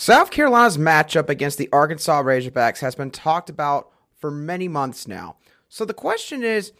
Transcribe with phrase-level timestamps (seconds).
[0.00, 5.38] South Carolina's matchup against the Arkansas Razorbacks has been talked about for many months now.
[5.68, 6.72] So the question is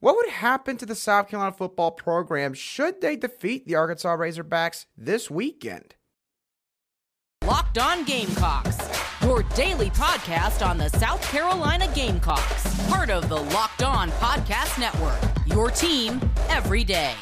[0.00, 4.86] what would happen to the South Carolina football program should they defeat the Arkansas Razorbacks
[4.98, 5.94] this weekend?
[7.46, 8.76] Locked On Gamecocks,
[9.22, 15.20] your daily podcast on the South Carolina Gamecocks, part of the Locked On Podcast Network,
[15.46, 17.14] your team every day.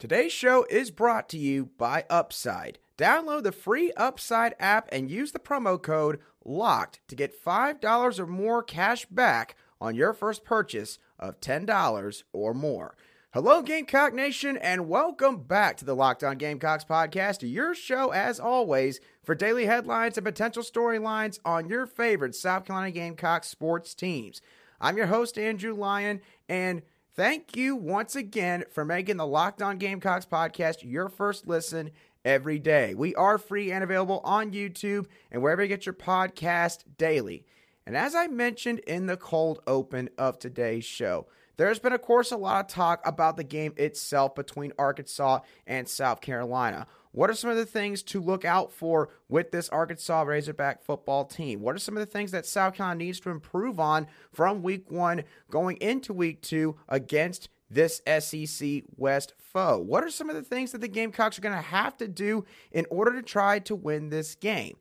[0.00, 2.78] Today's show is brought to you by Upside.
[2.96, 8.26] Download the free Upside app and use the promo code LOCKED to get $5 or
[8.26, 12.96] more cash back on your first purchase of $10 or more.
[13.34, 18.40] Hello, Gamecock Nation, and welcome back to the Locked On Gamecocks podcast, your show, as
[18.40, 24.40] always, for daily headlines and potential storylines on your favorite South Carolina Gamecocks sports teams.
[24.80, 26.80] I'm your host, Andrew Lyon, and
[27.16, 31.90] Thank you once again for making the Locked On Gamecocks podcast your first listen
[32.24, 32.94] every day.
[32.94, 37.44] We are free and available on YouTube and wherever you get your podcast daily.
[37.84, 42.30] And as I mentioned in the cold open of today's show, there's been, of course,
[42.30, 46.86] a lot of talk about the game itself between Arkansas and South Carolina.
[47.12, 51.24] What are some of the things to look out for with this Arkansas Razorback football
[51.24, 51.60] team?
[51.60, 54.90] What are some of the things that South Carolina needs to improve on from week
[54.90, 59.78] one going into week two against this SEC West foe?
[59.78, 62.44] What are some of the things that the Gamecocks are going to have to do
[62.70, 64.76] in order to try to win this game?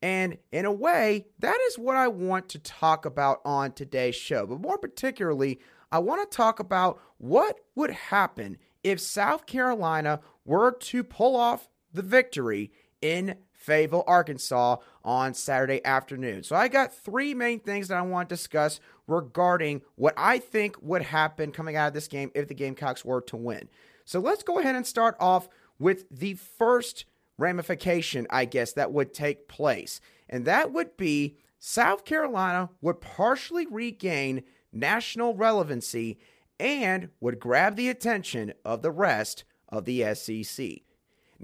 [0.00, 4.46] And in a way, that is what I want to talk about on today's show.
[4.46, 5.60] But more particularly,
[5.92, 11.68] I want to talk about what would happen if South Carolina were to pull off
[11.94, 16.42] the victory in Fayetteville, Arkansas on Saturday afternoon.
[16.42, 20.76] So I got three main things that I want to discuss regarding what I think
[20.82, 23.68] would happen coming out of this game if the Gamecocks were to win.
[24.04, 27.06] So let's go ahead and start off with the first
[27.38, 30.00] ramification, I guess, that would take place.
[30.28, 36.18] And that would be South Carolina would partially regain national relevancy
[36.60, 40.82] and would grab the attention of the rest of the SEC.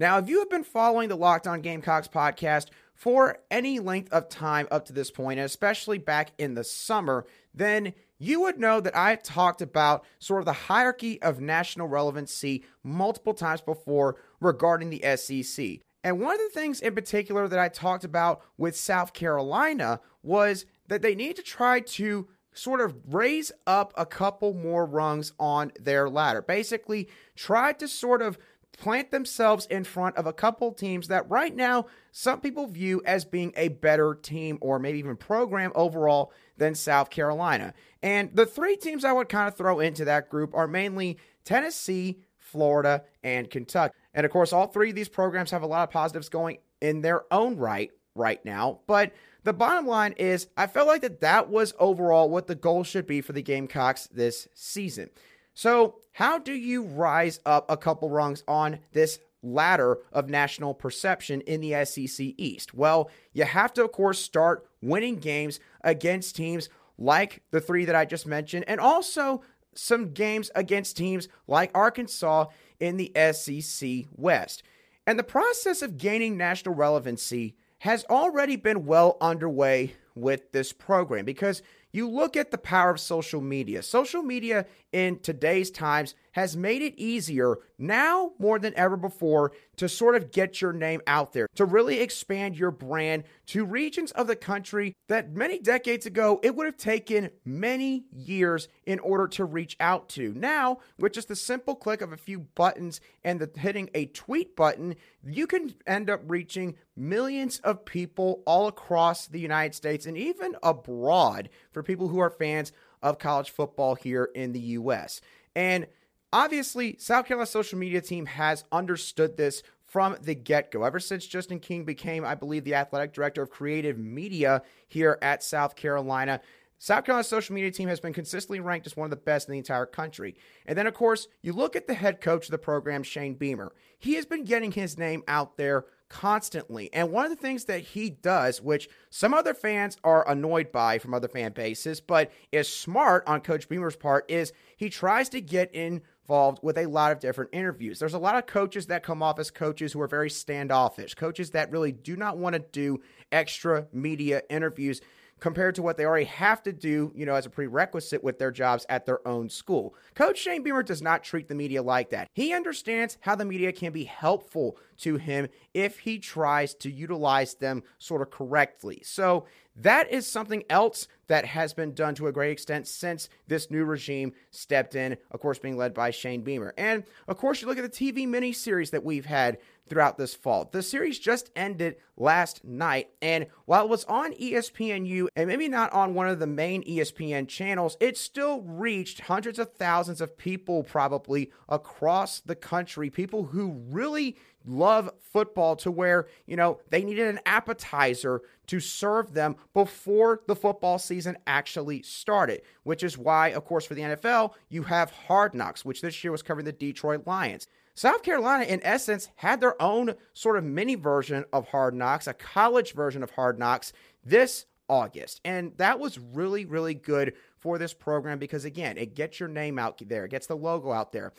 [0.01, 4.29] Now, if you have been following the Locked On Gamecocks podcast for any length of
[4.29, 8.81] time up to this point, and especially back in the summer, then you would know
[8.81, 14.89] that I talked about sort of the hierarchy of national relevancy multiple times before regarding
[14.89, 15.81] the SEC.
[16.03, 20.65] And one of the things in particular that I talked about with South Carolina was
[20.87, 25.71] that they need to try to sort of raise up a couple more rungs on
[25.79, 26.41] their ladder.
[26.41, 28.37] Basically, try to sort of
[28.81, 33.23] plant themselves in front of a couple teams that right now some people view as
[33.23, 37.75] being a better team or maybe even program overall than South Carolina.
[38.01, 42.21] And the three teams I would kind of throw into that group are mainly Tennessee,
[42.39, 43.93] Florida, and Kentucky.
[44.15, 47.01] And of course, all three of these programs have a lot of positives going in
[47.01, 48.79] their own right right now.
[48.87, 49.13] But
[49.43, 53.05] the bottom line is, I felt like that that was overall what the goal should
[53.05, 55.11] be for the Gamecocks this season.
[55.53, 61.41] So, how do you rise up a couple rungs on this ladder of national perception
[61.41, 62.73] in the SEC East?
[62.73, 67.95] Well, you have to, of course, start winning games against teams like the three that
[67.95, 69.41] I just mentioned, and also
[69.73, 72.47] some games against teams like Arkansas
[72.79, 74.63] in the SEC West.
[75.07, 81.25] And the process of gaining national relevancy has already been well underway with this program
[81.25, 81.61] because
[81.91, 83.81] you look at the power of social media.
[83.81, 89.89] Social media in today's times has made it easier now more than ever before to
[89.89, 94.27] sort of get your name out there, to really expand your brand to regions of
[94.27, 99.43] the country that many decades ago it would have taken many years in order to
[99.45, 100.33] reach out to.
[100.35, 104.55] Now, with just the simple click of a few buttons and the hitting a tweet
[104.55, 110.17] button, you can end up reaching millions of people all across the United States and
[110.17, 115.21] even abroad for people who are fans of college football here in the US.
[115.55, 115.87] And
[116.31, 120.83] obviously, South Carolina's social media team has understood this from the get go.
[120.83, 125.43] Ever since Justin King became, I believe, the athletic director of creative media here at
[125.43, 126.39] South Carolina,
[126.77, 129.51] South Carolina's social media team has been consistently ranked as one of the best in
[129.51, 130.35] the entire country.
[130.65, 133.73] And then, of course, you look at the head coach of the program, Shane Beamer.
[133.99, 136.93] He has been getting his name out there constantly.
[136.93, 140.99] And one of the things that he does, which some other fans are annoyed by
[140.99, 145.39] from other fan bases, but is smart on Coach Beamer's part, is he tries to
[145.39, 147.97] get involved with a lot of different interviews.
[147.97, 151.51] There's a lot of coaches that come off as coaches who are very standoffish, coaches
[151.51, 152.99] that really do not want to do
[153.31, 154.99] extra media interviews.
[155.41, 158.51] Compared to what they already have to do, you know, as a prerequisite with their
[158.51, 159.93] jobs at their own school.
[160.15, 162.29] Coach Shane Beamer does not treat the media like that.
[162.31, 167.55] He understands how the media can be helpful to him if he tries to utilize
[167.55, 169.01] them sort of correctly.
[169.03, 169.45] So
[169.75, 173.83] that is something else that has been done to a great extent since this new
[173.83, 176.73] regime stepped in, of course, being led by Shane Beamer.
[176.77, 179.57] And of course, you look at the TV miniseries that we've had
[179.91, 180.69] throughout this fall.
[180.71, 185.91] The series just ended last night, and while it was on ESPNU and maybe not
[185.91, 190.83] on one of the main ESPN channels, it still reached hundreds of thousands of people
[190.83, 197.27] probably across the country, people who really love football to where, you know, they needed
[197.27, 203.65] an appetizer to serve them before the football season actually started, which is why, of
[203.65, 207.27] course, for the NFL, you have Hard Knocks, which this year was covering the Detroit
[207.27, 207.67] Lions.
[208.01, 212.33] South Carolina, in essence, had their own sort of mini version of Hard Knocks, a
[212.33, 213.93] college version of Hard Knocks
[214.25, 215.39] this August.
[215.45, 219.77] And that was really, really good for this program because, again, it gets your name
[219.77, 221.31] out there, it gets the logo out there.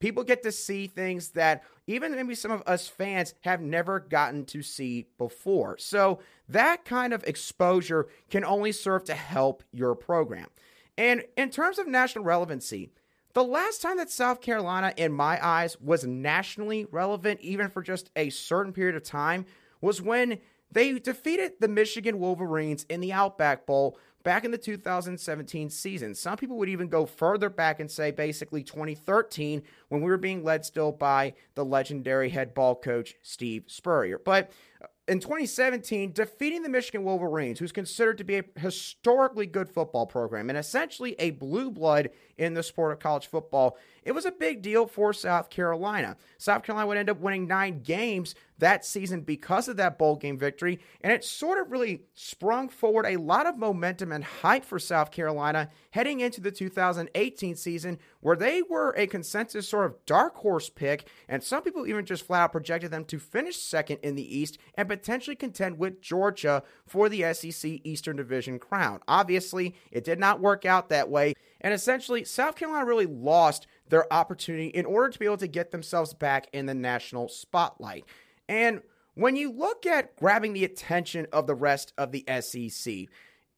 [0.00, 4.44] People get to see things that even maybe some of us fans have never gotten
[4.46, 5.78] to see before.
[5.78, 6.18] So
[6.48, 10.48] that kind of exposure can only serve to help your program.
[10.96, 12.90] And in terms of national relevancy,
[13.38, 18.10] the last time that South Carolina, in my eyes, was nationally relevant, even for just
[18.16, 19.46] a certain period of time,
[19.80, 20.40] was when
[20.72, 26.16] they defeated the Michigan Wolverines in the Outback Bowl back in the 2017 season.
[26.16, 30.42] Some people would even go further back and say basically 2013 when we were being
[30.42, 34.18] led still by the legendary head ball coach Steve Spurrier.
[34.18, 34.50] But
[35.08, 40.50] in 2017, defeating the Michigan Wolverines, who's considered to be a historically good football program
[40.50, 44.60] and essentially a blue blood in the sport of college football, it was a big
[44.60, 46.16] deal for South Carolina.
[46.36, 50.38] South Carolina would end up winning nine games that season because of that bowl game
[50.38, 54.78] victory, and it sort of really sprung forward a lot of momentum and hype for
[54.78, 60.36] South Carolina heading into the 2018 season, where they were a consensus sort of dark
[60.36, 64.14] horse pick, and some people even just flat out projected them to finish second in
[64.14, 69.00] the East and potentially contend with Georgia for the SEC Eastern Division crown.
[69.08, 71.34] Obviously, it did not work out that way.
[71.60, 75.70] And essentially, South Carolina really lost their opportunity in order to be able to get
[75.70, 78.04] themselves back in the national spotlight.
[78.48, 78.82] And
[79.14, 83.08] when you look at grabbing the attention of the rest of the SEC,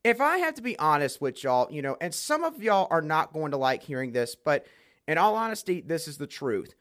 [0.03, 3.03] if I have to be honest with y'all, you know, and some of y'all are
[3.03, 4.67] not going to like hearing this, but
[5.07, 6.75] in all honesty, this is the truth.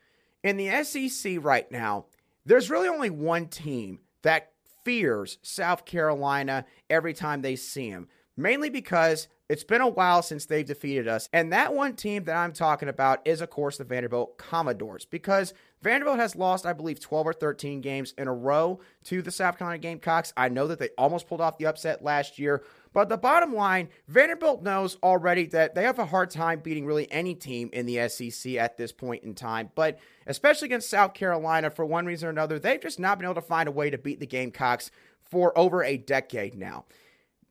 [0.44, 2.06] In the SEC right now,
[2.45, 4.51] there's really only one team that
[4.85, 8.07] fears South Carolina every time they see them,
[8.38, 11.27] mainly because it's been a while since they've defeated us.
[11.33, 15.53] And that one team that I'm talking about is, of course, the Vanderbilt Commodores, because
[15.81, 19.57] Vanderbilt has lost, I believe, 12 or 13 games in a row to the South
[19.57, 20.33] Carolina Gamecocks.
[20.35, 22.63] I know that they almost pulled off the upset last year.
[22.91, 27.09] But the bottom line, Vanderbilt knows already that they have a hard time beating really
[27.11, 29.69] any team in the SEC at this point in time.
[29.75, 33.35] But especially against South Carolina, for one reason or another, they've just not been able
[33.35, 34.91] to find a way to beat the Gamecocks
[35.23, 36.85] for over a decade now.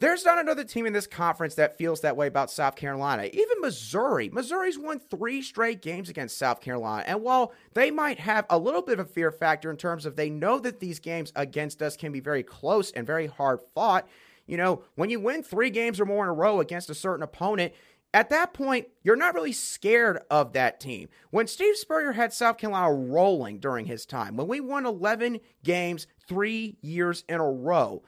[0.01, 3.25] There's not another team in this conference that feels that way about South Carolina.
[3.33, 4.29] Even Missouri.
[4.29, 7.03] Missouri's won three straight games against South Carolina.
[7.07, 10.15] And while they might have a little bit of a fear factor in terms of
[10.15, 14.09] they know that these games against us can be very close and very hard fought,
[14.47, 17.25] you know, when you win three games or more in a row against a certain
[17.25, 17.73] opponent,
[18.15, 21.09] at that point, you're not really scared of that team.
[21.31, 26.07] When Steve Spurrier had South Carolina rolling during his time, when we won 11 games
[26.27, 28.03] three years in a row,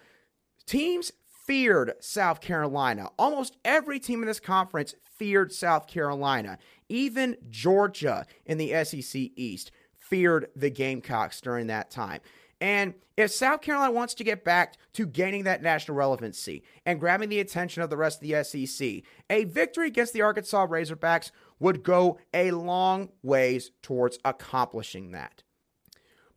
[0.66, 1.12] teams
[1.46, 3.08] feared South Carolina.
[3.18, 6.58] Almost every team in this conference feared South Carolina.
[6.88, 12.20] Even Georgia in the SEC East feared the Gamecocks during that time.
[12.60, 17.28] And if South Carolina wants to get back to gaining that national relevancy and grabbing
[17.28, 21.82] the attention of the rest of the SEC, a victory against the Arkansas Razorbacks would
[21.82, 25.42] go a long ways towards accomplishing that.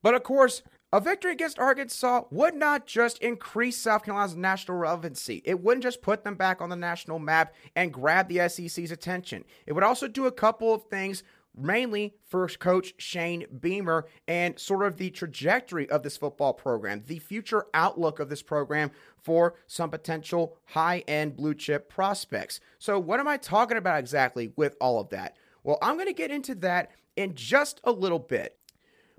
[0.01, 0.61] But of course,
[0.93, 5.41] a victory against Arkansas would not just increase South Carolina's national relevancy.
[5.43, 9.43] It wouldn't just put them back on the national map and grab the SEC's attention.
[9.65, 11.23] It would also do a couple of things,
[11.57, 17.17] mainly for Coach Shane Beamer and sort of the trajectory of this football program, the
[17.17, 22.59] future outlook of this program for some potential high end blue chip prospects.
[22.77, 25.37] So, what am I talking about exactly with all of that?
[25.63, 28.59] Well, I'm going to get into that in just a little bit.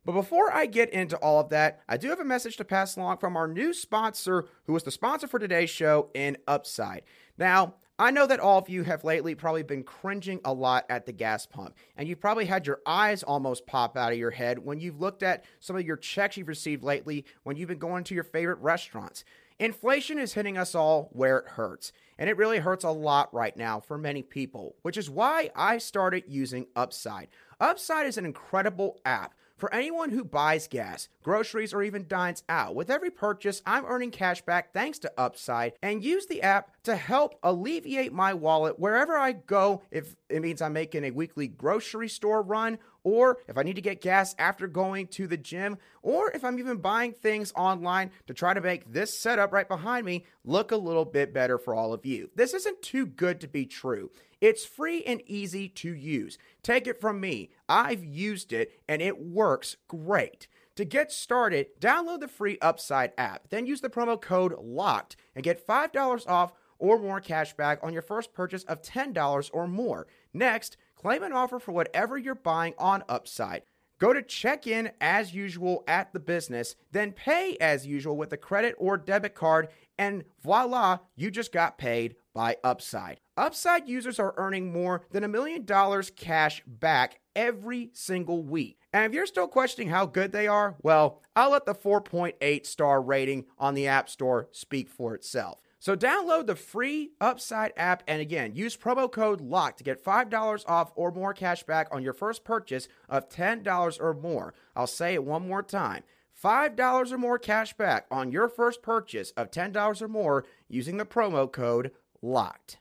[0.05, 2.97] But before I get into all of that, I do have a message to pass
[2.97, 7.03] along from our new sponsor, who is the sponsor for today's show in Upside.
[7.39, 11.07] Now, I know that all of you have lately probably been cringing a lot at
[11.07, 14.59] the gas pump, and you've probably had your eyes almost pop out of your head
[14.59, 18.03] when you've looked at some of your checks you've received lately when you've been going
[18.05, 19.25] to your favorite restaurants.
[19.61, 23.57] Inflation is hitting us all where it hurts, and it really hurts a lot right
[23.57, 27.29] now for many people, which is why I started using Upside.
[27.61, 29.35] Upside is an incredible app
[29.65, 32.75] for anyone who buys gas, groceries, or even dines out.
[32.75, 36.95] With every purchase, I'm earning cash back thanks to Upside and use the app to
[36.95, 42.11] help alleviate my wallet wherever I go if it means I'm making a weekly grocery
[42.11, 46.31] store run or if I need to get gas after going to the gym, or
[46.33, 50.25] if I'm even buying things online to try to make this setup right behind me
[50.45, 52.31] look a little bit better for all of you.
[52.35, 54.11] This isn't too good to be true.
[54.41, 56.39] It's free and easy to use.
[56.63, 60.49] Take it from me, I've used it and it works great.
[60.77, 65.45] To get started, download the free Upside app, then use the promo code LOCKED and
[65.45, 70.07] get $5 off or more cash back on your first purchase of $10 or more.
[70.33, 73.61] Next, claim an offer for whatever you're buying on Upside.
[73.99, 78.39] Go to check in as usual at the business, then pay as usual with a
[78.39, 79.69] credit or debit card,
[79.99, 83.21] and voila, you just got paid by Upside.
[83.37, 88.79] Upside users are earning more than a million dollars cash back every single week.
[88.95, 93.03] And if you're still questioning how good they are, well, I'll let the 4.8 star
[93.03, 95.59] rating on the App Store speak for itself.
[95.85, 100.65] So download the free Upside app and again, use promo code LOCK to get $5
[100.67, 104.55] off or more cash back on your first purchase of $10 or more.
[104.75, 106.03] I'll say it one more time.
[106.43, 111.05] $5 or more cash back on your first purchase of $10 or more using the
[111.05, 111.91] promo code
[112.23, 112.79] LOCKED.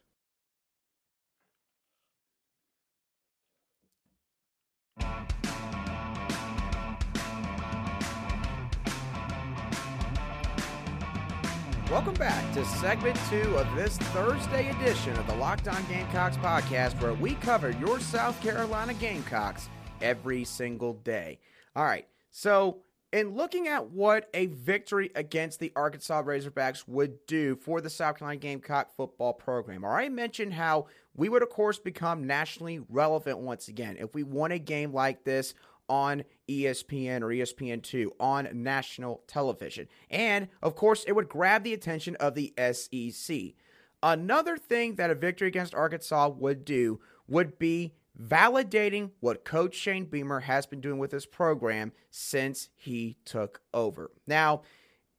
[11.93, 17.00] Welcome back to segment two of this Thursday edition of the Locked On Gamecocks podcast,
[17.00, 19.69] where we cover your South Carolina Gamecocks
[20.01, 21.38] every single day.
[21.75, 22.79] All right, so
[23.12, 28.17] in looking at what a victory against the Arkansas Razorbacks would do for the South
[28.17, 33.67] Carolina Gamecock football program, I mentioned how we would, of course, become nationally relevant once
[33.67, 35.53] again if we won a game like this
[35.88, 39.88] on ESPN or ESPN2 on national television.
[40.09, 43.53] And of course, it would grab the attention of the SEC.
[44.01, 50.05] Another thing that a victory against Arkansas would do would be validating what Coach Shane
[50.05, 54.12] Beamer has been doing with his program since he took over.
[54.27, 54.62] Now,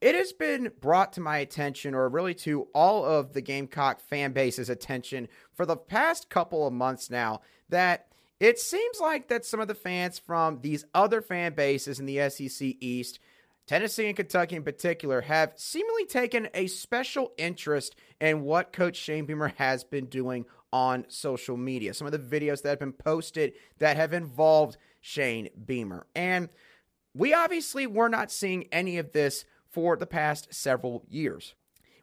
[0.01, 4.33] it has been brought to my attention, or really to all of the Gamecock fan
[4.33, 7.41] base's attention, for the past couple of months now,
[7.71, 8.09] that
[8.41, 12.29] it seems like that some of the fans from these other fan bases in the
[12.29, 13.21] SEC East,
[13.67, 19.27] Tennessee and Kentucky in particular, have seemingly taken a special interest in what Coach Shane
[19.27, 21.95] Beamer has been doing on social media.
[21.95, 26.07] Some of the videos that have been posted that have involved Shane Beamer.
[26.15, 26.49] And
[27.15, 31.55] we obviously were not seeing any of this for the past several years.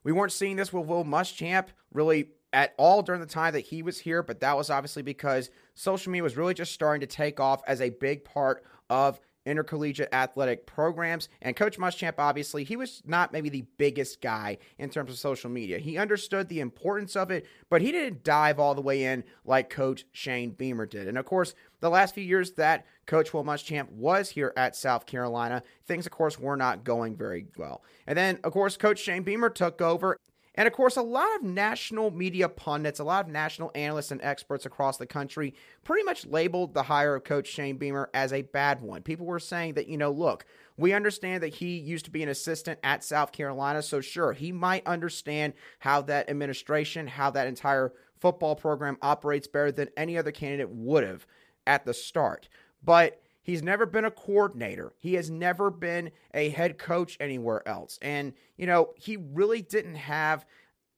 [0.04, 3.82] We weren't seeing this with Will Muschamp really at all during the time that he
[3.82, 5.50] was here, but that was obviously because
[5.82, 10.10] social media was really just starting to take off as a big part of intercollegiate
[10.14, 11.28] athletic programs.
[11.42, 15.50] And Coach Muschamp, obviously, he was not maybe the biggest guy in terms of social
[15.50, 15.80] media.
[15.80, 19.72] He understood the importance of it, but he didn't dive all the way in like
[19.72, 21.08] Coach Shane Beamer did.
[21.08, 25.08] And of course, the last few years that Coach Will Muschamp was here at South
[25.08, 27.84] Carolina, things, of course, were not going very well.
[28.06, 30.18] And then, of course, Coach Shane Beamer took over
[30.56, 34.22] and of course, a lot of national media pundits, a lot of national analysts and
[34.22, 35.54] experts across the country
[35.84, 39.02] pretty much labeled the hire of Coach Shane Beamer as a bad one.
[39.02, 40.46] People were saying that, you know, look,
[40.78, 44.52] we understand that he used to be an assistant at South Carolina, so sure, he
[44.52, 50.32] might understand how that administration, how that entire football program operates better than any other
[50.32, 51.26] candidate would have
[51.66, 52.50] at the start.
[52.84, 54.94] But He's never been a coordinator.
[54.98, 57.98] He has never been a head coach anywhere else.
[58.02, 60.46] And, you know, he really didn't have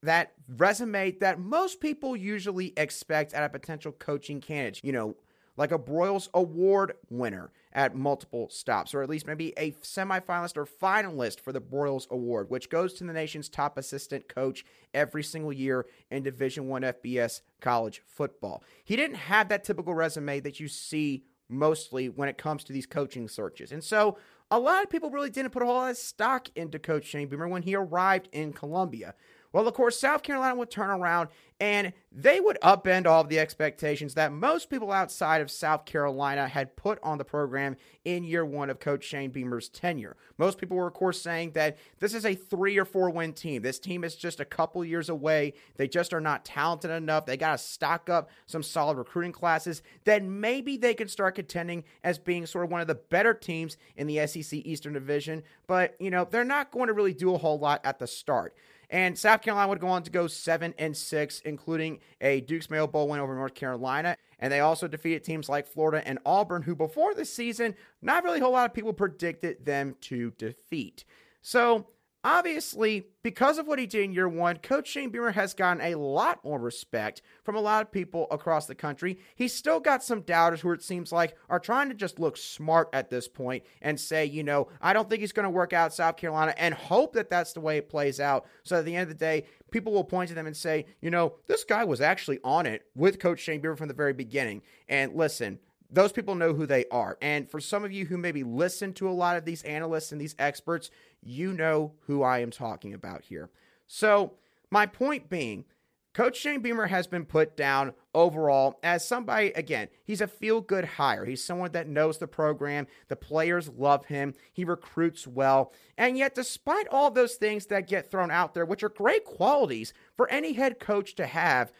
[0.02, 4.84] that resume that most people usually expect at a potential coaching candidate.
[4.84, 5.16] You know,
[5.56, 10.66] like a Broyles Award winner at multiple stops, or at least maybe a semifinalist or
[10.66, 15.52] finalist for the Broyles Award, which goes to the nation's top assistant coach every single
[15.52, 18.62] year in Division One FBS college football.
[18.84, 22.86] He didn't have that typical resume that you see mostly when it comes to these
[22.86, 23.72] coaching searches.
[23.72, 24.18] And so
[24.50, 27.28] a lot of people really didn't put a whole lot of stock into Coach Shane
[27.28, 29.14] Beamer when he arrived in Columbia.
[29.54, 31.28] Well, of course, South Carolina would turn around
[31.60, 36.48] and they would upend all of the expectations that most people outside of South Carolina
[36.48, 40.16] had put on the program in year one of Coach Shane Beamer's tenure.
[40.38, 43.62] Most people were, of course, saying that this is a three or four win team.
[43.62, 45.52] This team is just a couple years away.
[45.76, 47.24] They just are not talented enough.
[47.24, 49.82] They got to stock up some solid recruiting classes.
[50.02, 53.76] Then maybe they can start contending as being sort of one of the better teams
[53.96, 55.44] in the SEC Eastern Division.
[55.68, 58.56] But, you know, they're not going to really do a whole lot at the start.
[58.90, 62.86] And South Carolina would go on to go seven and six, including a Duke's Mayo
[62.86, 64.16] Bowl win over North Carolina.
[64.38, 68.40] And they also defeated teams like Florida and Auburn, who before the season, not really
[68.40, 71.04] a whole lot of people predicted them to defeat.
[71.42, 71.86] So
[72.26, 75.94] Obviously, because of what he did in year one, Coach Shane Beamer has gotten a
[75.98, 79.18] lot more respect from a lot of people across the country.
[79.36, 82.88] He's still got some doubters who it seems like are trying to just look smart
[82.94, 85.92] at this point and say, you know, I don't think he's going to work out
[85.92, 88.46] South Carolina and hope that that's the way it plays out.
[88.62, 91.10] So at the end of the day, people will point to them and say, you
[91.10, 94.62] know, this guy was actually on it with Coach Shane Beamer from the very beginning.
[94.88, 95.58] And listen,
[95.94, 97.16] those people know who they are.
[97.22, 100.20] And for some of you who maybe listen to a lot of these analysts and
[100.20, 100.90] these experts,
[101.22, 103.50] you know who I am talking about here.
[103.86, 104.34] So,
[104.70, 105.66] my point being,
[106.14, 110.84] Coach Shane Beamer has been put down overall as somebody, again, he's a feel good
[110.84, 111.24] hire.
[111.24, 112.86] He's someone that knows the program.
[113.08, 114.34] The players love him.
[114.52, 115.72] He recruits well.
[115.98, 119.92] And yet, despite all those things that get thrown out there, which are great qualities
[120.16, 121.72] for any head coach to have,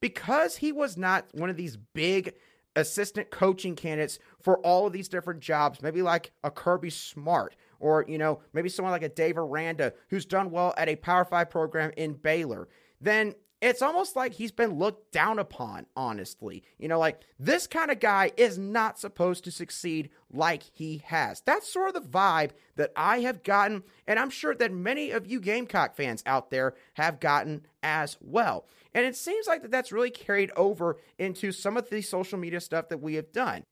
[0.00, 2.34] because he was not one of these big
[2.76, 8.04] assistant coaching candidates for all of these different jobs, maybe like a Kirby Smart, or,
[8.08, 11.50] you know, maybe someone like a Dave Aranda who's done well at a Power Five
[11.50, 12.68] program in Baylor,
[13.00, 16.62] then it's almost like he's been looked down upon, honestly.
[16.78, 21.42] You know, like this kind of guy is not supposed to succeed like he has.
[21.44, 25.26] That's sort of the vibe that I have gotten, and I'm sure that many of
[25.26, 28.66] you Gamecock fans out there have gotten as well.
[28.94, 32.60] And it seems like that that's really carried over into some of the social media
[32.60, 33.64] stuff that we have done.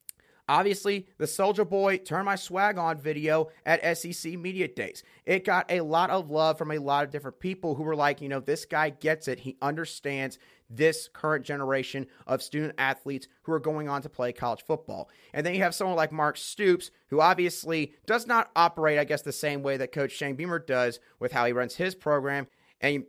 [0.49, 5.03] Obviously, the Soulja Boy Turn My Swag On video at SEC Media Days.
[5.27, 8.19] It got a lot of love from a lot of different people who were like,
[8.19, 9.41] you know, this guy gets it.
[9.41, 14.63] He understands this current generation of student athletes who are going on to play college
[14.65, 15.11] football.
[15.35, 19.21] And then you have someone like Mark Stoops, who obviously does not operate, I guess,
[19.21, 22.47] the same way that Coach Shane Beamer does with how he runs his program.
[22.81, 23.03] And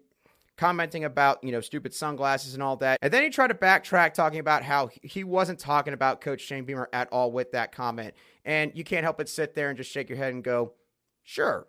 [0.60, 2.98] commenting about, you know, stupid sunglasses and all that.
[3.00, 6.66] And then he tried to backtrack talking about how he wasn't talking about Coach Shane
[6.66, 8.12] Beamer at all with that comment.
[8.44, 10.74] And you can't help but sit there and just shake your head and go,
[11.22, 11.66] sure,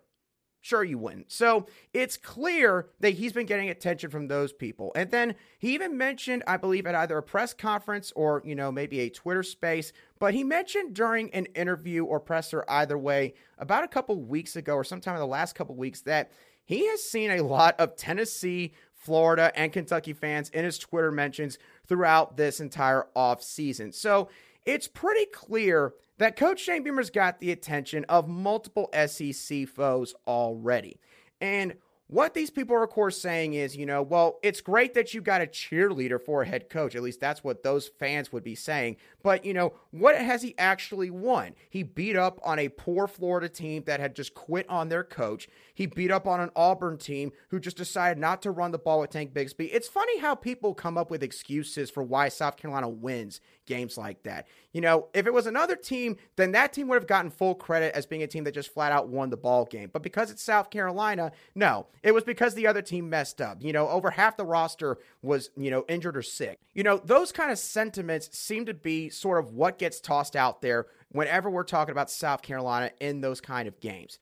[0.60, 1.32] sure you wouldn't.
[1.32, 1.64] So
[1.94, 4.92] it's clear that he's been getting attention from those people.
[4.94, 8.70] And then he even mentioned, I believe, at either a press conference or, you know,
[8.70, 13.84] maybe a Twitter space, but he mentioned during an interview or presser either way about
[13.84, 16.30] a couple weeks ago or sometime in the last couple weeks that
[16.64, 21.58] he has seen a lot of Tennessee, Florida, and Kentucky fans in his Twitter mentions
[21.86, 23.94] throughout this entire offseason.
[23.94, 24.28] So
[24.64, 31.00] it's pretty clear that Coach Shane Beamer's got the attention of multiple SEC foes already.
[31.40, 31.74] And
[32.12, 35.22] what these people are, of course, saying is, you know, well, it's great that you
[35.22, 36.94] got a cheerleader for a head coach.
[36.94, 38.98] At least that's what those fans would be saying.
[39.22, 41.54] But, you know, what has he actually won?
[41.70, 45.48] He beat up on a poor Florida team that had just quit on their coach.
[45.72, 49.00] He beat up on an Auburn team who just decided not to run the ball
[49.00, 49.70] with Tank Bigsby.
[49.72, 54.22] It's funny how people come up with excuses for why South Carolina wins games like
[54.24, 54.48] that.
[54.72, 57.94] You know, if it was another team, then that team would have gotten full credit
[57.94, 59.90] as being a team that just flat out won the ball game.
[59.92, 63.58] But because it's South Carolina, no, it was because the other team messed up.
[63.60, 66.58] You know, over half the roster was, you know, injured or sick.
[66.74, 70.62] You know, those kind of sentiments seem to be sort of what gets tossed out
[70.62, 74.18] there whenever we're talking about South Carolina in those kind of games.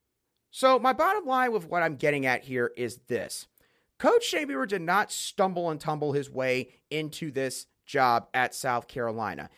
[0.50, 3.46] So, my bottom line with what I'm getting at here is this
[3.98, 8.88] Coach Shane Beamer did not stumble and tumble his way into this job at South
[8.88, 9.48] Carolina.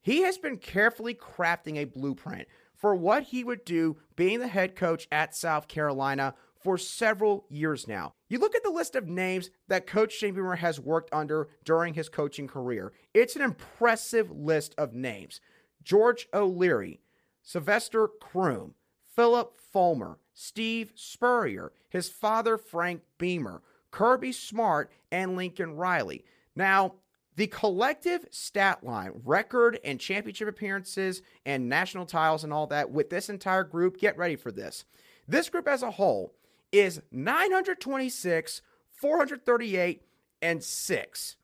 [0.00, 4.74] He has been carefully crafting a blueprint for what he would do being the head
[4.74, 8.14] coach at South Carolina for several years now.
[8.28, 11.94] You look at the list of names that Coach Shane Beamer has worked under during
[11.94, 12.92] his coaching career.
[13.14, 15.40] It's an impressive list of names.
[15.82, 17.00] George O'Leary,
[17.42, 18.74] Sylvester Croom,
[19.14, 26.24] Philip Fulmer, Steve Spurrier, his father Frank Beamer, Kirby Smart, and Lincoln Riley.
[26.56, 26.94] Now,
[27.36, 33.10] the collective stat line, record and championship appearances and national titles and all that with
[33.10, 34.84] this entire group, get ready for this.
[35.26, 36.34] This group as a whole
[36.72, 40.02] is 926, 438,
[40.40, 41.36] and 6.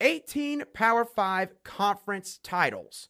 [0.00, 3.08] 18 Power 5 conference titles,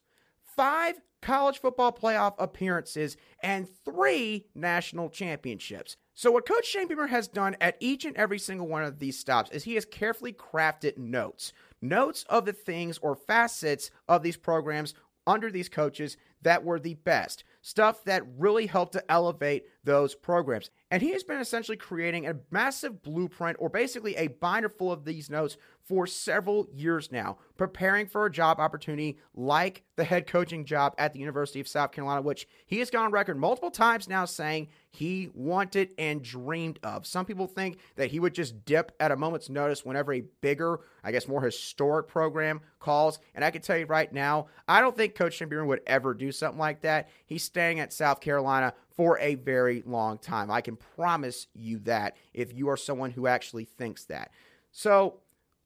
[0.57, 5.97] 5 college football playoff appearances, and 3 national championships.
[6.15, 9.19] So, what Coach Shane Beamer has done at each and every single one of these
[9.19, 14.37] stops is he has carefully crafted notes notes of the things or facets of these
[14.37, 14.95] programs
[15.27, 20.71] under these coaches that were the best, stuff that really helped to elevate those programs.
[20.91, 25.05] And he has been essentially creating a massive blueprint or basically a binder full of
[25.05, 25.57] these notes
[25.91, 31.13] for several years now, preparing for a job opportunity like the head coaching job at
[31.13, 34.69] the University of South Carolina, which he has gone on record multiple times now saying
[34.93, 37.09] he wanted and dreamed of.
[37.09, 40.79] Some people think that he would just dip at a moment's notice whenever a bigger,
[41.03, 43.19] I guess more historic program calls.
[43.35, 46.31] And I can tell you right now, I don't think Coach Beamer would ever do
[46.31, 47.09] something like that.
[47.27, 50.53] He's staying at South Carolina for a very long time.
[50.53, 54.31] I can promise you that if you are someone who actually thinks that.
[54.71, 55.19] So,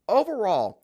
[0.08, 0.82] overall,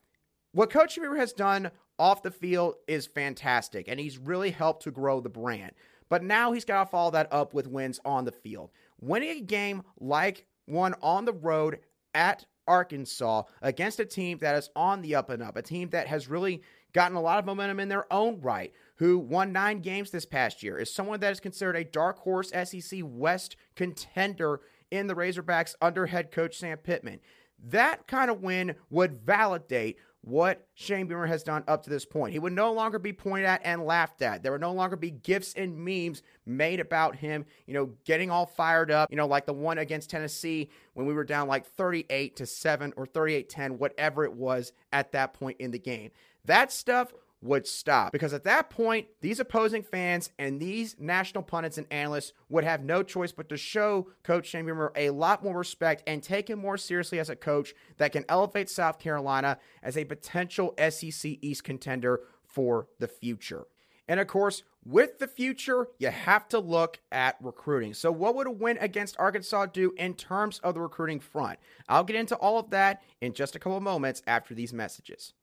[0.53, 4.91] what Coach Beamer has done off the field is fantastic, and he's really helped to
[4.91, 5.73] grow the brand.
[6.09, 8.71] But now he's got to follow that up with wins on the field.
[9.01, 11.79] Winning a game like one on the road
[12.15, 16.07] at Arkansas against a team that is on the up and up, a team that
[16.09, 20.11] has really gotten a lot of momentum in their own right, who won nine games
[20.11, 25.07] this past year, is someone that is considered a dark horse SEC West contender in
[25.07, 27.21] the Razorbacks under head coach Sam Pittman.
[27.69, 32.33] That kind of win would validate what Shane Beamer has done up to this point.
[32.33, 34.43] He would no longer be pointed at and laughed at.
[34.43, 38.45] There would no longer be gifs and memes made about him, you know, getting all
[38.45, 42.37] fired up, you know, like the one against Tennessee when we were down like 38
[42.37, 46.11] to 7 or 38-10, whatever it was at that point in the game.
[46.45, 48.13] That stuff would stop.
[48.13, 52.85] Because at that point, these opposing fans and these national pundits and analysts would have
[52.85, 56.59] no choice but to show Coach Shane Beamer a lot more respect and take him
[56.59, 61.65] more seriously as a coach that can elevate South Carolina as a potential SEC East
[61.65, 63.67] contender for the future.
[64.07, 67.95] And of course, with the future, you have to look at recruiting.
[67.95, 71.59] So, what would a win against Arkansas do in terms of the recruiting front?
[71.89, 75.35] I'll get into all of that in just a couple of moments after these messages.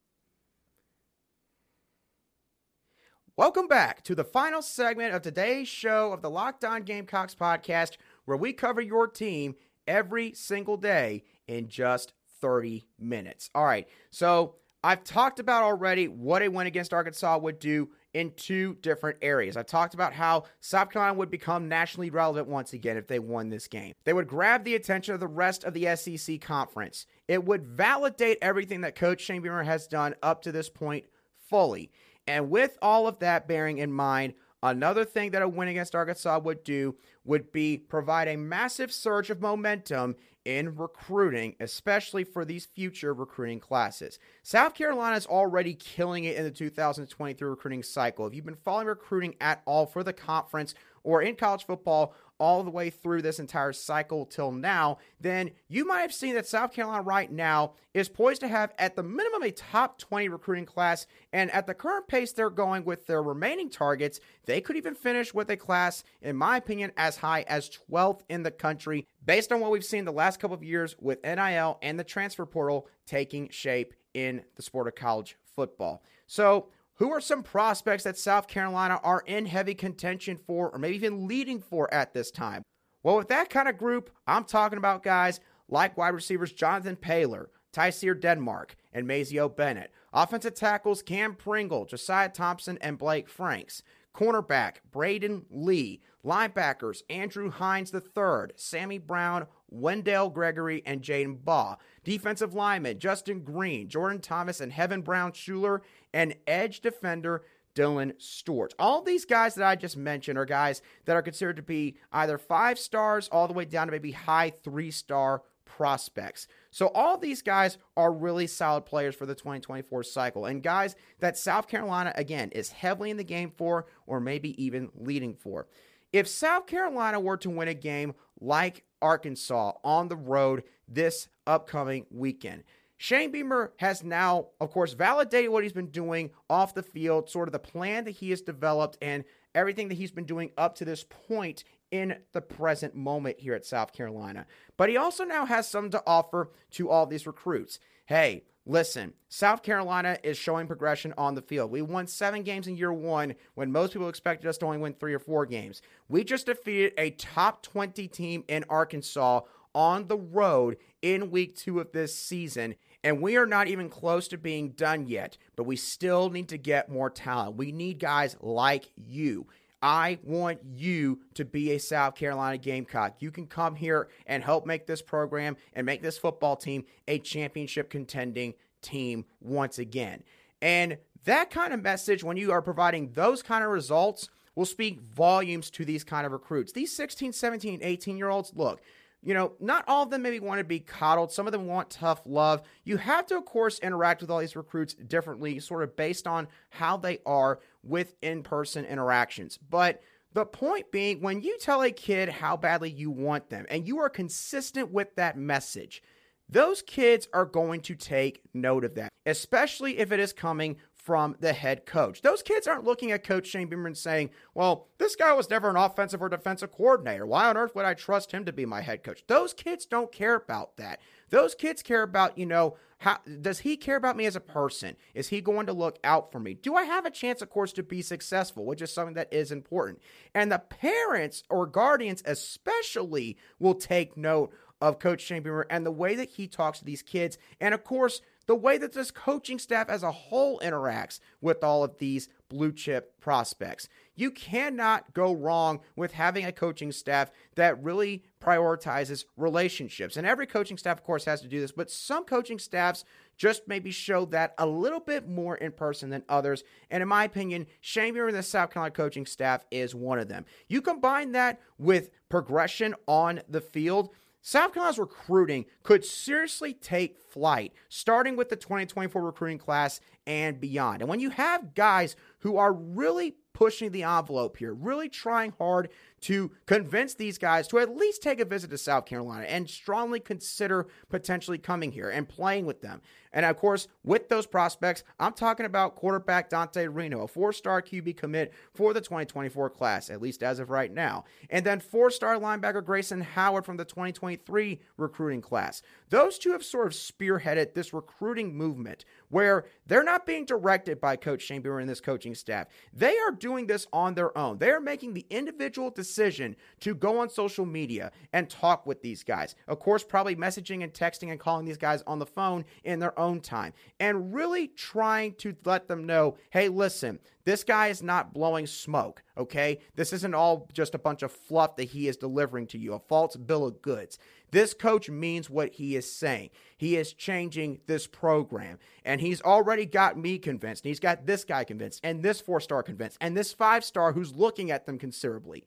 [3.37, 7.97] Welcome back to the final segment of today's show of the Locked On Gamecocks podcast,
[8.25, 9.53] where we cover your team
[9.85, 13.51] every single day in just 30 minutes.
[13.53, 18.31] All right, so I've talked about already what a win against Arkansas would do in
[18.35, 19.55] two different areas.
[19.55, 23.49] I've talked about how South Carolina would become nationally relevant once again if they won
[23.49, 23.93] this game.
[24.03, 27.05] They would grab the attention of the rest of the SEC conference.
[27.27, 31.05] It would validate everything that Coach Shane Beamer has done up to this point
[31.47, 31.91] fully.
[32.27, 36.39] And with all of that bearing in mind, another thing that a win against Arkansas
[36.39, 40.15] would do would be provide a massive surge of momentum
[40.47, 44.17] in recruiting, especially for these future recruiting classes.
[44.43, 48.25] South Carolina is already killing it in the 2023 recruiting cycle.
[48.27, 52.63] If you've been following recruiting at all for the conference or in college football, all
[52.63, 56.73] the way through this entire cycle till now, then you might have seen that South
[56.73, 61.07] Carolina right now is poised to have at the minimum a top 20 recruiting class.
[61.33, 65.33] And at the current pace they're going with their remaining targets, they could even finish
[65.33, 69.59] with a class, in my opinion, as high as 12th in the country, based on
[69.59, 73.49] what we've seen the last couple of years with NIL and the transfer portal taking
[73.49, 76.03] shape in the sport of college football.
[76.27, 80.95] So, who are some prospects that South Carolina are in heavy contention for, or maybe
[80.95, 82.63] even leading for at this time?
[83.03, 87.47] Well, with that kind of group, I'm talking about guys like wide receivers Jonathan Paylor,
[87.73, 89.91] Tyseer Denmark, and Mazeo Bennett.
[90.11, 93.83] Offensive tackles Cam Pringle, Josiah Thompson, and Blake Franks.
[94.15, 96.01] Cornerback Braden Lee.
[96.25, 101.77] Linebackers Andrew Hines III, Sammy Brown, Wendell Gregory, and Jaden Baugh.
[102.03, 105.81] Defensive linemen Justin Green, Jordan Thomas, and Hevin Brown-Shuler
[106.17, 107.43] and edge defender
[107.75, 108.73] Dylan Stewart.
[108.79, 112.39] All these guys that I just mentioned are guys that are considered to be either
[112.39, 116.47] five stars all the way down to maybe high three star prospects.
[116.71, 121.37] So all these guys are really solid players for the 2024 cycle and guys that
[121.37, 125.67] South Carolina again is heavily in the game for or maybe even leading for.
[126.11, 132.07] If South Carolina were to win a game like Arkansas on the road this upcoming
[132.09, 132.63] weekend,
[132.97, 137.47] Shane Beamer has now, of course, validated what he's been doing off the field, sort
[137.47, 140.85] of the plan that he has developed, and everything that he's been doing up to
[140.85, 144.45] this point in the present moment here at South Carolina.
[144.77, 147.79] But he also now has something to offer to all these recruits.
[148.07, 151.71] Hey, listen, South Carolina is showing progression on the field.
[151.71, 154.93] We won seven games in year one when most people expected us to only win
[154.93, 155.81] three or four games.
[156.09, 159.41] We just defeated a top 20 team in Arkansas
[159.77, 162.73] on the road in week two of this season.
[163.03, 166.57] And we are not even close to being done yet, but we still need to
[166.57, 167.57] get more talent.
[167.57, 169.45] We need guys like you.
[169.79, 173.17] I want you to be a South Carolina Gamecock.
[173.19, 177.19] You can come here and help make this program and make this football team a
[177.19, 180.23] championship contending team once again.
[180.59, 184.99] And that kind of message, when you are providing those kind of results, will speak
[185.01, 186.71] volumes to these kind of recruits.
[186.71, 188.81] These 16, 17, 18 year olds, look,
[189.27, 191.33] you know, not all of them maybe want to be coddled.
[191.33, 192.61] Some of them want tough love.
[192.85, 196.47] You have to, of course, interact with all these recruits differently, sort of based on
[196.69, 199.59] how they are with in person interactions.
[199.69, 203.85] But the point being, when you tell a kid how badly you want them and
[203.85, 206.01] you are consistent with that message,
[206.47, 211.37] those kids are going to take note of that, especially if it is coming from
[211.39, 212.21] the head coach.
[212.21, 215.69] Those kids aren't looking at Coach Shane Beamer and saying, well, this guy was never
[215.69, 217.25] an offensive or defensive coordinator.
[217.25, 219.23] Why on earth would I trust him to be my head coach?
[219.27, 220.99] Those kids don't care about that.
[221.29, 224.97] Those kids care about, you know, how does he care about me as a person?
[225.13, 226.55] Is he going to look out for me?
[226.55, 229.49] Do I have a chance, of course, to be successful, which is something that is
[229.49, 230.01] important?
[230.35, 235.91] And the parents or guardians, especially, will take note of Coach Shane Beamer and the
[235.91, 237.37] way that he talks to these kids.
[237.61, 241.83] And of course, the way that this coaching staff as a whole interacts with all
[241.83, 243.89] of these blue chip prospects.
[244.15, 250.17] You cannot go wrong with having a coaching staff that really prioritizes relationships.
[250.17, 253.03] And every coaching staff, of course, has to do this, but some coaching staffs
[253.37, 256.63] just maybe show that a little bit more in person than others.
[256.89, 260.45] And in my opinion, Shane and the South Carolina coaching staff is one of them.
[260.67, 264.09] You combine that with progression on the field
[264.47, 271.01] South Carolina's recruiting could seriously take flight, starting with the 2024 recruiting class and beyond.
[271.01, 275.89] And when you have guys who are really pushing the envelope here, really trying hard
[276.21, 280.19] to convince these guys to at least take a visit to South Carolina and strongly
[280.19, 283.01] consider potentially coming here and playing with them.
[283.33, 287.81] And of course, with those prospects, I'm talking about quarterback Dante Reno, a four star
[287.81, 291.25] QB commit for the 2024 class, at least as of right now.
[291.49, 295.81] And then four star linebacker Grayson Howard from the 2023 recruiting class.
[296.09, 301.15] Those two have sort of spearheaded this recruiting movement where they're not being directed by
[301.15, 302.67] Coach Shane Beamer and this coaching staff.
[302.93, 304.57] They are doing this on their own.
[304.57, 309.23] They are making the individual decision to go on social media and talk with these
[309.23, 309.55] guys.
[309.67, 313.17] Of course, probably messaging and texting and calling these guys on the phone in their
[313.19, 318.33] own time and really trying to let them know hey, listen, this guy is not
[318.33, 319.79] blowing smoke, okay?
[319.95, 322.99] This isn't all just a bunch of fluff that he is delivering to you, a
[322.99, 324.19] false bill of goods.
[324.51, 326.49] This coach means what he is saying.
[326.77, 328.79] He is changing this program.
[329.05, 330.83] And he's already got me convinced.
[330.83, 334.35] He's got this guy convinced, and this four star convinced, and this five star who's
[334.35, 335.65] looking at them considerably.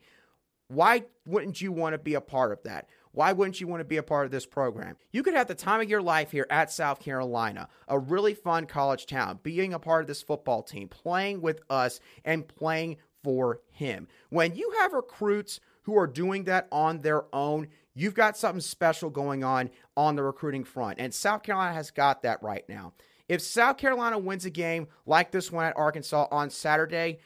[0.71, 2.89] Why wouldn't you want to be a part of that?
[3.11, 4.97] Why wouldn't you want to be a part of this program?
[5.11, 8.67] You could have the time of your life here at South Carolina, a really fun
[8.67, 13.63] college town, being a part of this football team, playing with us and playing for
[13.73, 14.07] him.
[14.29, 19.11] When you have recruits who are doing that on their own, you've got something special
[19.11, 21.01] going on on the recruiting front.
[21.01, 22.93] And South Carolina has got that right now.
[23.29, 27.19] If South Carolina wins a game like this one at Arkansas on Saturday,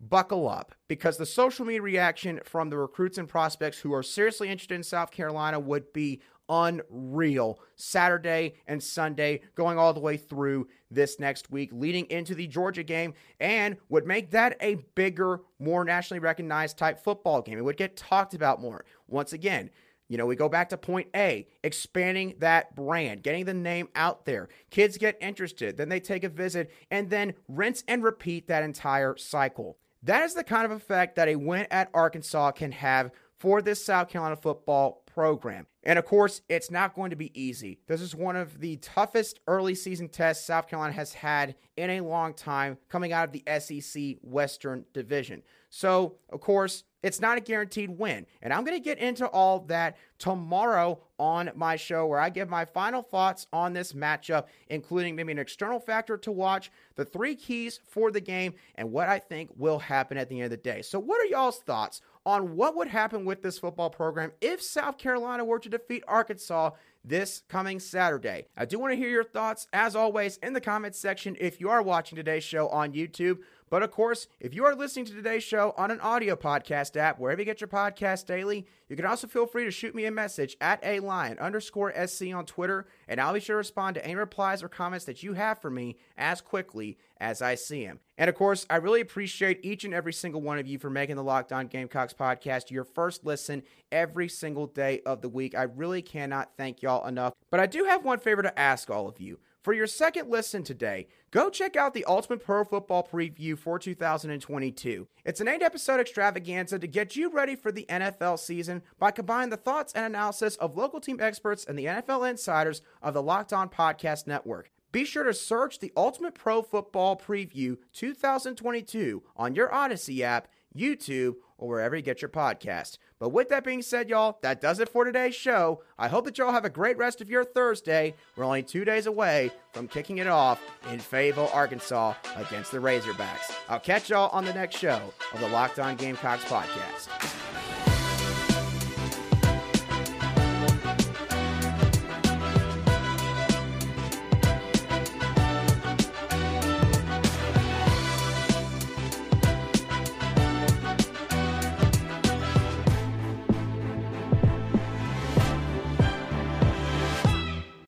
[0.00, 4.48] buckle up because the social media reaction from the recruits and prospects who are seriously
[4.48, 10.66] interested in South Carolina would be unreal Saturday and Sunday, going all the way through
[10.90, 15.84] this next week, leading into the Georgia game, and would make that a bigger, more
[15.84, 17.56] nationally recognized type football game.
[17.56, 18.84] It would get talked about more.
[19.06, 19.70] Once again,
[20.08, 24.24] you know, we go back to point A, expanding that brand, getting the name out
[24.24, 24.48] there.
[24.70, 29.16] Kids get interested, then they take a visit, and then rinse and repeat that entire
[29.16, 29.78] cycle.
[30.02, 33.84] That is the kind of effect that a win at Arkansas can have for this
[33.84, 35.66] South Carolina football program.
[35.82, 37.78] And of course, it's not going to be easy.
[37.86, 42.00] This is one of the toughest early season tests South Carolina has had in a
[42.02, 45.42] long time coming out of the SEC Western Division.
[45.70, 48.26] So, of course, it's not a guaranteed win.
[48.42, 52.48] And I'm going to get into all that tomorrow on my show where I give
[52.48, 57.36] my final thoughts on this matchup, including maybe an external factor to watch, the three
[57.36, 60.56] keys for the game, and what I think will happen at the end of the
[60.56, 60.82] day.
[60.82, 64.98] So, what are y'all's thoughts on what would happen with this football program if South
[64.98, 66.70] Carolina were to defeat Arkansas
[67.04, 68.46] this coming Saturday.
[68.56, 71.70] I do want to hear your thoughts, as always, in the comments section if you
[71.70, 73.38] are watching today's show on YouTube.
[73.70, 77.20] But of course, if you are listening to today's show on an audio podcast app,
[77.20, 80.10] wherever you get your podcast daily, you can also feel free to shoot me a
[80.10, 84.04] message at a lion underscore SC on Twitter, and I'll be sure to respond to
[84.04, 88.00] any replies or comments that you have for me as quickly as I see them.
[88.18, 91.14] And of course, I really appreciate each and every single one of you for making
[91.14, 95.54] the Locked On Gamecocks podcast your first listen every single day of the week.
[95.54, 97.34] I really cannot thank y'all enough.
[97.50, 99.38] But I do have one favor to ask all of you.
[99.62, 105.06] For your second listen today, go check out the Ultimate Pro Football Preview for 2022.
[105.26, 109.50] It's an eight episode extravaganza to get you ready for the NFL season by combining
[109.50, 113.52] the thoughts and analysis of local team experts and the NFL insiders of the Locked
[113.52, 114.70] On Podcast Network.
[114.92, 121.34] Be sure to search the Ultimate Pro Football Preview 2022 on your Audacy app, YouTube,
[121.58, 122.96] or wherever you get your podcast.
[123.20, 125.82] But with that being said, y'all, that does it for today's show.
[125.98, 128.14] I hope that y'all have a great rest of your Thursday.
[128.34, 133.54] We're only two days away from kicking it off in Fayetteville, Arkansas against the Razorbacks.
[133.68, 135.00] I'll catch y'all on the next show
[135.34, 137.39] of the Locked On Gamecocks podcast.